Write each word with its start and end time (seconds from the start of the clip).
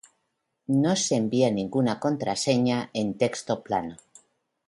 no 0.81 0.95
se 0.95 1.15
envía 1.15 1.51
ninguna 1.51 1.99
contraseña 1.99 2.89
en 2.91 3.19
texto 3.19 3.61
plano. 3.61 3.97